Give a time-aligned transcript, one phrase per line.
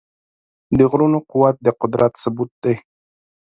[0.77, 2.75] د غرونو قوت د قدرت ثبوت دی.